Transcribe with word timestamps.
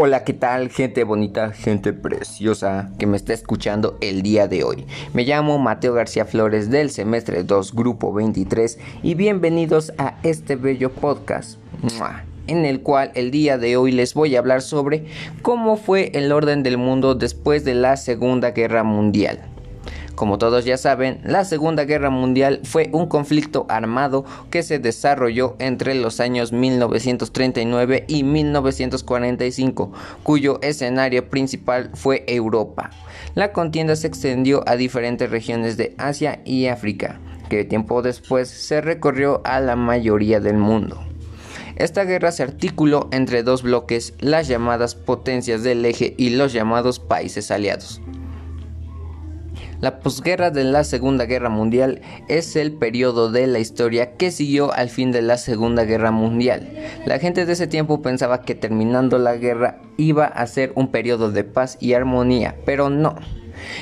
Hola, 0.00 0.22
¿qué 0.22 0.32
tal 0.32 0.70
gente 0.70 1.02
bonita, 1.02 1.50
gente 1.50 1.92
preciosa 1.92 2.92
que 3.00 3.08
me 3.08 3.16
está 3.16 3.32
escuchando 3.32 3.98
el 4.00 4.22
día 4.22 4.46
de 4.46 4.62
hoy? 4.62 4.86
Me 5.12 5.24
llamo 5.24 5.58
Mateo 5.58 5.92
García 5.92 6.24
Flores 6.24 6.70
del 6.70 6.90
semestre 6.90 7.42
2, 7.42 7.74
grupo 7.74 8.12
23 8.12 8.78
y 9.02 9.14
bienvenidos 9.14 9.92
a 9.98 10.14
este 10.22 10.54
bello 10.54 10.92
podcast 10.92 11.58
en 12.46 12.64
el 12.64 12.82
cual 12.82 13.10
el 13.16 13.32
día 13.32 13.58
de 13.58 13.76
hoy 13.76 13.90
les 13.90 14.14
voy 14.14 14.36
a 14.36 14.38
hablar 14.38 14.62
sobre 14.62 15.06
cómo 15.42 15.76
fue 15.76 16.12
el 16.14 16.30
orden 16.30 16.62
del 16.62 16.78
mundo 16.78 17.16
después 17.16 17.64
de 17.64 17.74
la 17.74 17.96
Segunda 17.96 18.52
Guerra 18.52 18.84
Mundial. 18.84 19.40
Como 20.18 20.36
todos 20.36 20.64
ya 20.64 20.76
saben, 20.76 21.20
la 21.22 21.44
Segunda 21.44 21.84
Guerra 21.84 22.10
Mundial 22.10 22.62
fue 22.64 22.90
un 22.92 23.06
conflicto 23.06 23.66
armado 23.68 24.24
que 24.50 24.64
se 24.64 24.80
desarrolló 24.80 25.54
entre 25.60 25.94
los 25.94 26.18
años 26.18 26.50
1939 26.50 28.04
y 28.08 28.24
1945, 28.24 29.92
cuyo 30.24 30.58
escenario 30.60 31.28
principal 31.30 31.92
fue 31.94 32.24
Europa. 32.26 32.90
La 33.36 33.52
contienda 33.52 33.94
se 33.94 34.08
extendió 34.08 34.64
a 34.66 34.74
diferentes 34.74 35.30
regiones 35.30 35.76
de 35.76 35.94
Asia 35.98 36.40
y 36.44 36.66
África, 36.66 37.20
que 37.48 37.64
tiempo 37.64 38.02
después 38.02 38.48
se 38.48 38.80
recorrió 38.80 39.40
a 39.44 39.60
la 39.60 39.76
mayoría 39.76 40.40
del 40.40 40.56
mundo. 40.56 41.00
Esta 41.76 42.02
guerra 42.02 42.32
se 42.32 42.42
articuló 42.42 43.08
entre 43.12 43.44
dos 43.44 43.62
bloques, 43.62 44.14
las 44.18 44.48
llamadas 44.48 44.96
potencias 44.96 45.62
del 45.62 45.84
eje 45.84 46.14
y 46.16 46.30
los 46.30 46.52
llamados 46.52 46.98
países 46.98 47.52
aliados. 47.52 48.00
La 49.80 50.00
posguerra 50.00 50.50
de 50.50 50.64
la 50.64 50.82
Segunda 50.82 51.24
Guerra 51.24 51.50
Mundial 51.50 52.00
es 52.26 52.56
el 52.56 52.72
periodo 52.72 53.30
de 53.30 53.46
la 53.46 53.60
historia 53.60 54.16
que 54.16 54.32
siguió 54.32 54.72
al 54.72 54.88
fin 54.88 55.12
de 55.12 55.22
la 55.22 55.36
Segunda 55.36 55.84
Guerra 55.84 56.10
Mundial. 56.10 56.68
La 57.06 57.20
gente 57.20 57.46
de 57.46 57.52
ese 57.52 57.68
tiempo 57.68 58.02
pensaba 58.02 58.42
que 58.42 58.56
terminando 58.56 59.18
la 59.18 59.36
guerra 59.36 59.80
iba 59.96 60.24
a 60.24 60.44
ser 60.48 60.72
un 60.74 60.88
periodo 60.88 61.30
de 61.30 61.44
paz 61.44 61.78
y 61.80 61.92
armonía, 61.92 62.56
pero 62.64 62.90
no. 62.90 63.14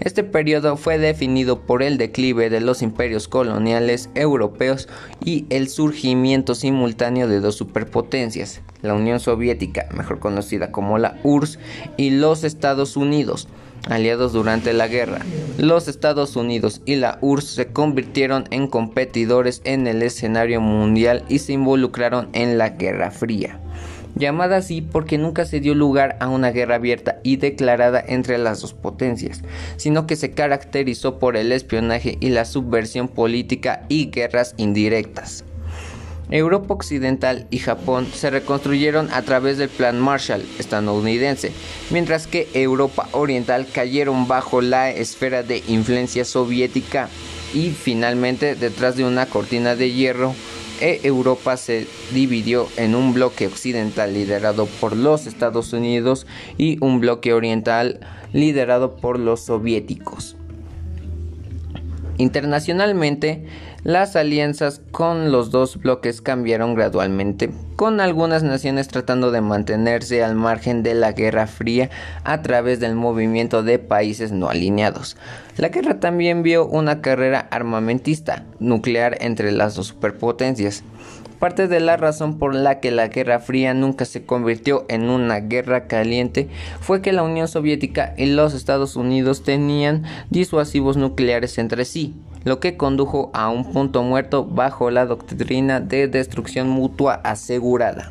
Este 0.00 0.24
periodo 0.24 0.76
fue 0.76 0.98
definido 0.98 1.60
por 1.60 1.82
el 1.82 1.96
declive 1.96 2.50
de 2.50 2.60
los 2.60 2.82
imperios 2.82 3.26
coloniales 3.26 4.10
europeos 4.14 4.88
y 5.24 5.46
el 5.48 5.68
surgimiento 5.68 6.54
simultáneo 6.54 7.28
de 7.28 7.40
dos 7.40 7.56
superpotencias, 7.56 8.60
la 8.82 8.94
Unión 8.94 9.20
Soviética, 9.20 9.86
mejor 9.94 10.18
conocida 10.18 10.72
como 10.72 10.98
la 10.98 11.18
URSS, 11.22 11.58
y 11.96 12.10
los 12.10 12.44
Estados 12.44 12.96
Unidos 12.96 13.48
aliados 13.88 14.32
durante 14.32 14.72
la 14.72 14.88
guerra. 14.88 15.20
Los 15.56 15.88
Estados 15.88 16.36
Unidos 16.36 16.82
y 16.84 16.96
la 16.96 17.18
URSS 17.20 17.54
se 17.54 17.66
convirtieron 17.68 18.44
en 18.50 18.66
competidores 18.66 19.62
en 19.64 19.86
el 19.86 20.02
escenario 20.02 20.60
mundial 20.60 21.24
y 21.28 21.38
se 21.38 21.52
involucraron 21.52 22.28
en 22.32 22.58
la 22.58 22.70
Guerra 22.70 23.10
Fría 23.10 23.60
llamada 24.18 24.56
así 24.56 24.82
porque 24.82 25.18
nunca 25.18 25.44
se 25.44 25.60
dio 25.60 25.74
lugar 25.74 26.16
a 26.20 26.28
una 26.28 26.50
guerra 26.50 26.76
abierta 26.76 27.20
y 27.22 27.36
declarada 27.36 28.02
entre 28.06 28.38
las 28.38 28.60
dos 28.60 28.74
potencias, 28.74 29.42
sino 29.76 30.06
que 30.06 30.16
se 30.16 30.32
caracterizó 30.32 31.18
por 31.18 31.36
el 31.36 31.52
espionaje 31.52 32.18
y 32.20 32.30
la 32.30 32.44
subversión 32.44 33.08
política 33.08 33.84
y 33.88 34.10
guerras 34.10 34.54
indirectas. 34.56 35.44
Europa 36.30 36.74
Occidental 36.74 37.46
y 37.50 37.58
Japón 37.58 38.06
se 38.12 38.30
reconstruyeron 38.30 39.10
a 39.12 39.22
través 39.22 39.56
del 39.56 39.70
Plan 39.70 39.98
Marshall 39.98 40.44
estadounidense, 40.58 41.52
mientras 41.90 42.26
que 42.26 42.48
Europa 42.52 43.08
Oriental 43.12 43.66
cayeron 43.72 44.28
bajo 44.28 44.60
la 44.60 44.90
esfera 44.90 45.42
de 45.42 45.62
influencia 45.68 46.24
soviética 46.24 47.08
y 47.54 47.70
finalmente 47.70 48.54
detrás 48.54 48.96
de 48.96 49.04
una 49.04 49.26
cortina 49.26 49.74
de 49.74 49.92
hierro 49.92 50.34
e 50.80 51.00
Europa 51.02 51.56
se 51.56 51.86
dividió 52.12 52.68
en 52.76 52.94
un 52.94 53.14
bloque 53.14 53.46
occidental 53.46 54.14
liderado 54.14 54.66
por 54.66 54.96
los 54.96 55.26
Estados 55.26 55.72
Unidos 55.72 56.26
y 56.56 56.82
un 56.84 57.00
bloque 57.00 57.32
oriental 57.32 58.00
liderado 58.32 58.96
por 58.96 59.18
los 59.18 59.40
soviéticos. 59.40 60.36
Internacionalmente, 62.18 63.46
las 63.88 64.16
alianzas 64.16 64.82
con 64.90 65.32
los 65.32 65.50
dos 65.50 65.78
bloques 65.78 66.20
cambiaron 66.20 66.74
gradualmente, 66.74 67.48
con 67.74 68.02
algunas 68.02 68.42
naciones 68.42 68.86
tratando 68.86 69.30
de 69.30 69.40
mantenerse 69.40 70.22
al 70.22 70.34
margen 70.34 70.82
de 70.82 70.92
la 70.92 71.12
Guerra 71.12 71.46
Fría 71.46 71.88
a 72.22 72.42
través 72.42 72.80
del 72.80 72.94
movimiento 72.94 73.62
de 73.62 73.78
países 73.78 74.30
no 74.30 74.50
alineados. 74.50 75.16
La 75.56 75.70
guerra 75.70 76.00
también 76.00 76.42
vio 76.42 76.66
una 76.66 77.00
carrera 77.00 77.48
armamentista 77.50 78.44
nuclear 78.58 79.16
entre 79.22 79.52
las 79.52 79.74
dos 79.74 79.86
superpotencias. 79.86 80.84
Parte 81.38 81.66
de 81.66 81.80
la 81.80 81.96
razón 81.96 82.38
por 82.38 82.54
la 82.54 82.80
que 82.80 82.90
la 82.90 83.08
Guerra 83.08 83.38
Fría 83.38 83.72
nunca 83.72 84.04
se 84.04 84.26
convirtió 84.26 84.84
en 84.90 85.08
una 85.08 85.40
guerra 85.40 85.86
caliente 85.86 86.50
fue 86.80 87.00
que 87.00 87.12
la 87.12 87.22
Unión 87.22 87.48
Soviética 87.48 88.12
y 88.18 88.26
los 88.26 88.52
Estados 88.52 88.96
Unidos 88.96 89.44
tenían 89.44 90.02
disuasivos 90.28 90.98
nucleares 90.98 91.56
entre 91.56 91.86
sí, 91.86 92.14
lo 92.48 92.60
que 92.60 92.78
condujo 92.78 93.30
a 93.34 93.50
un 93.50 93.72
punto 93.72 94.02
muerto 94.02 94.44
bajo 94.46 94.90
la 94.90 95.04
doctrina 95.04 95.80
de 95.80 96.08
destrucción 96.08 96.68
mutua 96.68 97.20
asegurada. 97.22 98.10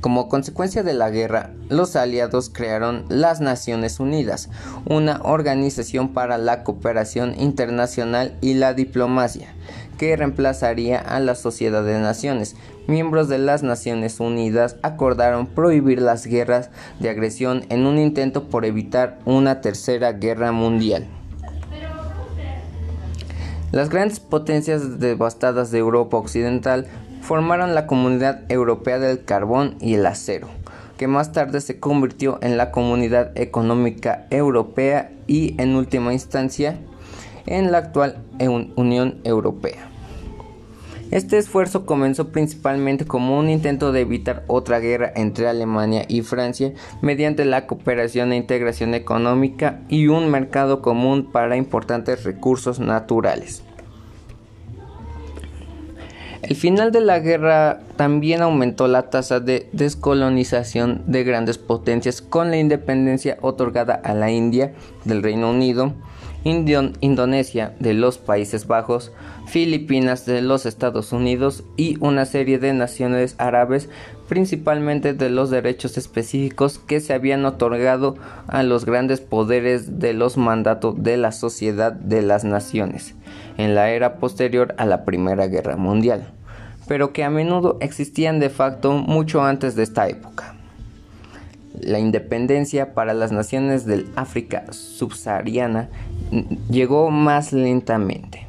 Como 0.00 0.28
consecuencia 0.30 0.82
de 0.82 0.94
la 0.94 1.10
guerra, 1.10 1.50
los 1.68 1.96
aliados 1.96 2.50
crearon 2.50 3.04
las 3.08 3.40
Naciones 3.42 4.00
Unidas, 4.00 4.48
una 4.86 5.20
organización 5.22 6.14
para 6.14 6.38
la 6.38 6.62
cooperación 6.62 7.38
internacional 7.38 8.36
y 8.40 8.54
la 8.54 8.72
diplomacia, 8.72 9.54
que 9.98 10.16
reemplazaría 10.16 10.98
a 10.98 11.20
la 11.20 11.34
Sociedad 11.34 11.84
de 11.84 11.98
Naciones. 11.98 12.56
Miembros 12.86 13.28
de 13.28 13.38
las 13.38 13.62
Naciones 13.62 14.18
Unidas 14.20 14.76
acordaron 14.82 15.46
prohibir 15.46 16.00
las 16.00 16.26
guerras 16.26 16.70
de 17.00 17.10
agresión 17.10 17.64
en 17.68 17.86
un 17.86 17.98
intento 17.98 18.44
por 18.44 18.64
evitar 18.64 19.18
una 19.26 19.60
tercera 19.60 20.12
guerra 20.12 20.52
mundial. 20.52 21.06
Las 23.74 23.90
grandes 23.90 24.20
potencias 24.20 25.00
devastadas 25.00 25.72
de 25.72 25.80
Europa 25.80 26.16
Occidental 26.16 26.86
formaron 27.22 27.74
la 27.74 27.88
Comunidad 27.88 28.42
Europea 28.48 29.00
del 29.00 29.24
Carbón 29.24 29.74
y 29.80 29.94
el 29.94 30.06
Acero, 30.06 30.46
que 30.96 31.08
más 31.08 31.32
tarde 31.32 31.60
se 31.60 31.80
convirtió 31.80 32.38
en 32.40 32.56
la 32.56 32.70
Comunidad 32.70 33.36
Económica 33.36 34.28
Europea 34.30 35.10
y 35.26 35.60
en 35.60 35.74
última 35.74 36.12
instancia 36.12 36.78
en 37.46 37.72
la 37.72 37.78
actual 37.78 38.18
Unión 38.76 39.18
Europea. 39.24 39.90
Este 41.14 41.38
esfuerzo 41.38 41.86
comenzó 41.86 42.30
principalmente 42.30 43.04
como 43.04 43.38
un 43.38 43.48
intento 43.48 43.92
de 43.92 44.00
evitar 44.00 44.42
otra 44.48 44.80
guerra 44.80 45.12
entre 45.14 45.46
Alemania 45.46 46.04
y 46.08 46.22
Francia 46.22 46.72
mediante 47.02 47.44
la 47.44 47.68
cooperación 47.68 48.32
e 48.32 48.36
integración 48.36 48.94
económica 48.94 49.78
y 49.88 50.08
un 50.08 50.28
mercado 50.28 50.82
común 50.82 51.30
para 51.30 51.56
importantes 51.56 52.24
recursos 52.24 52.80
naturales. 52.80 53.62
El 56.42 56.56
final 56.56 56.90
de 56.90 57.00
la 57.00 57.20
guerra 57.20 57.78
también 57.94 58.42
aumentó 58.42 58.88
la 58.88 59.08
tasa 59.08 59.38
de 59.38 59.68
descolonización 59.70 61.04
de 61.06 61.22
grandes 61.22 61.58
potencias 61.58 62.22
con 62.22 62.50
la 62.50 62.56
independencia 62.56 63.38
otorgada 63.40 63.94
a 63.94 64.14
la 64.14 64.32
India 64.32 64.74
del 65.04 65.22
Reino 65.22 65.50
Unido, 65.50 65.94
Indonesia 66.44 67.74
de 67.80 67.94
los 67.94 68.18
Países 68.18 68.66
Bajos, 68.66 69.12
Filipinas 69.46 70.26
de 70.26 70.42
los 70.42 70.66
Estados 70.66 71.12
Unidos 71.12 71.64
y 71.76 71.96
una 72.00 72.26
serie 72.26 72.58
de 72.58 72.72
naciones 72.72 73.34
árabes, 73.38 73.88
principalmente 74.28 75.14
de 75.14 75.30
los 75.30 75.50
derechos 75.50 75.96
específicos 75.96 76.78
que 76.78 77.00
se 77.00 77.14
habían 77.14 77.44
otorgado 77.44 78.16
a 78.46 78.62
los 78.62 78.84
grandes 78.84 79.20
poderes 79.20 79.98
de 79.98 80.12
los 80.12 80.36
mandatos 80.36 81.02
de 81.02 81.16
la 81.16 81.32
Sociedad 81.32 81.92
de 81.92 82.22
las 82.22 82.44
Naciones 82.44 83.14
en 83.56 83.74
la 83.74 83.90
era 83.90 84.16
posterior 84.16 84.74
a 84.78 84.86
la 84.86 85.04
Primera 85.04 85.46
Guerra 85.46 85.76
Mundial, 85.76 86.32
pero 86.88 87.12
que 87.12 87.24
a 87.24 87.30
menudo 87.30 87.78
existían 87.80 88.40
de 88.40 88.50
facto 88.50 88.92
mucho 88.92 89.42
antes 89.42 89.76
de 89.76 89.82
esta 89.82 90.08
época. 90.08 90.53
La 91.80 91.98
independencia 91.98 92.94
para 92.94 93.14
las 93.14 93.32
naciones 93.32 93.84
del 93.84 94.06
África 94.16 94.64
subsahariana 94.72 95.90
llegó 96.70 97.10
más 97.10 97.52
lentamente. 97.52 98.46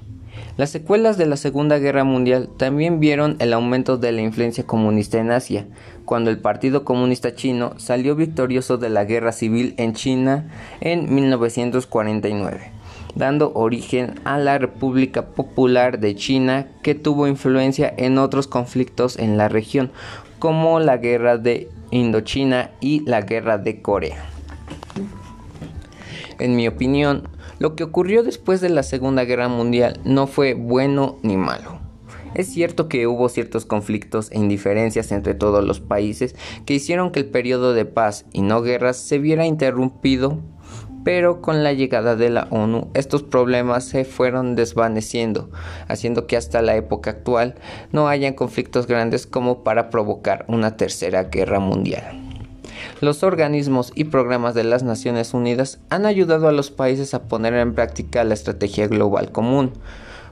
Las 0.58 0.70
secuelas 0.70 1.18
de 1.18 1.26
la 1.26 1.36
Segunda 1.36 1.80
Guerra 1.80 2.06
Mundial 2.06 2.48
también 2.56 3.02
vieron 3.02 3.36
el 3.40 3.52
aumento 3.52 3.98
de 3.98 4.14
la 4.14 4.22
influencia 4.22 4.66
comunista 4.66 5.20
en 5.20 5.32
Asia, 5.32 5.66
cuando 6.06 6.30
el 6.30 6.38
Partido 6.38 6.86
Comunista 6.86 7.36
Chino 7.36 7.74
salió 7.78 8.16
victorioso 8.16 8.78
de 8.78 8.90
la 8.90 9.04
Guerra 9.04 9.34
Civil 9.34 9.74
en 9.78 9.94
China 9.94 10.50
en 10.80 11.14
1949, 11.14 12.72
dando 13.16 13.52
origen 13.54 14.22
a 14.24 14.38
la 14.38 14.58
República 14.58 15.26
Popular 15.26 16.00
de 16.00 16.16
China 16.16 16.68
que 16.84 16.96
tuvo 16.96 17.28
influencia 17.28 17.94
en 17.98 18.18
otros 18.18 18.48
conflictos 18.48 19.20
en 19.20 19.38
la 19.38 19.50
región, 19.50 19.92
como 20.40 20.80
la 20.80 20.96
Guerra 20.96 21.38
de 21.38 21.70
Indochina 21.96 22.72
y 22.80 23.02
la 23.02 23.22
Guerra 23.22 23.58
de 23.58 23.82
Corea. 23.82 24.24
En 26.40 26.56
mi 26.56 26.68
opinión, 26.68 27.28
lo 27.60 27.76
que 27.76 27.84
ocurrió 27.84 28.24
después 28.24 28.62
de 28.62 28.70
la 28.70 28.84
Segunda 28.84 29.24
Guerra 29.24 29.48
Mundial 29.48 30.00
no 30.04 30.28
fue 30.28 30.54
bueno 30.54 31.18
ni 31.24 31.38
malo. 31.38 31.80
Es 32.34 32.48
cierto 32.48 32.90
que 32.90 33.08
hubo 33.08 33.30
ciertos 33.30 33.66
conflictos 33.66 34.30
e 34.32 34.38
indiferencias 34.38 35.14
entre 35.14 35.36
todos 35.36 35.64
los 35.64 35.80
países 35.80 36.36
que 36.66 36.74
hicieron 36.74 37.12
que 37.12 37.22
el 37.22 37.28
periodo 37.28 37.74
de 37.74 37.86
paz 37.86 38.26
y 38.34 38.42
no 38.42 38.62
guerras 38.62 38.98
se 38.98 39.20
viera 39.20 39.46
interrumpido, 39.46 40.42
pero 41.06 41.40
con 41.40 41.64
la 41.64 41.72
llegada 41.72 42.16
de 42.16 42.32
la 42.32 42.48
ONU 42.50 42.90
estos 42.96 43.22
problemas 43.22 43.86
se 43.86 44.06
fueron 44.06 44.56
desvaneciendo, 44.56 45.52
haciendo 45.88 46.26
que 46.26 46.36
hasta 46.36 46.64
la 46.64 46.76
época 46.76 47.12
actual 47.12 47.54
no 47.92 48.10
hayan 48.10 48.34
conflictos 48.34 48.88
grandes 48.88 49.28
como 49.28 49.64
para 49.64 49.92
provocar 49.92 50.46
una 50.48 50.78
tercera 50.78 51.26
guerra 51.26 51.60
mundial. 51.60 52.20
Los 53.02 53.22
organismos 53.22 53.92
y 53.94 54.06
programas 54.06 54.56
de 54.56 54.64
las 54.64 54.82
Naciones 54.82 55.36
Unidas 55.36 55.80
han 55.90 56.08
ayudado 56.08 56.48
a 56.48 56.52
los 56.52 56.72
países 56.72 57.14
a 57.14 57.28
poner 57.28 57.54
en 57.54 57.76
práctica 57.76 58.24
la 58.24 58.34
estrategia 58.34 58.88
global 58.88 59.32
común, 59.32 59.74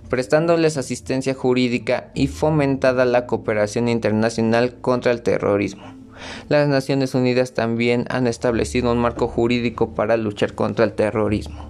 prestándoles 0.09 0.77
asistencia 0.77 1.35
jurídica 1.35 2.09
y 2.15 2.27
fomentada 2.27 3.05
la 3.05 3.27
cooperación 3.27 3.89
internacional 3.89 4.75
contra 4.81 5.11
el 5.11 5.21
terrorismo. 5.21 6.02
Las 6.49 6.67
Naciones 6.67 7.15
Unidas 7.15 7.53
también 7.53 8.05
han 8.09 8.27
establecido 8.27 8.91
un 8.91 8.99
marco 8.99 9.27
jurídico 9.27 9.93
para 9.93 10.17
luchar 10.17 10.53
contra 10.53 10.85
el 10.85 10.93
terrorismo. 10.93 11.69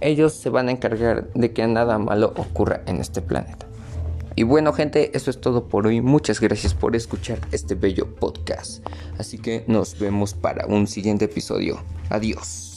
Ellos 0.00 0.32
se 0.32 0.50
van 0.50 0.68
a 0.68 0.72
encargar 0.72 1.28
de 1.32 1.52
que 1.52 1.66
nada 1.66 1.98
malo 1.98 2.32
ocurra 2.36 2.82
en 2.86 2.96
este 2.96 3.22
planeta. 3.22 3.66
Y 4.34 4.44
bueno 4.44 4.72
gente, 4.72 5.10
eso 5.14 5.30
es 5.30 5.40
todo 5.40 5.68
por 5.68 5.86
hoy. 5.86 6.00
Muchas 6.00 6.40
gracias 6.40 6.74
por 6.74 6.96
escuchar 6.96 7.38
este 7.52 7.74
bello 7.74 8.14
podcast. 8.14 8.84
Así 9.18 9.38
que 9.38 9.64
nos 9.66 9.98
vemos 9.98 10.34
para 10.34 10.66
un 10.66 10.86
siguiente 10.86 11.26
episodio. 11.26 11.80
Adiós. 12.08 12.71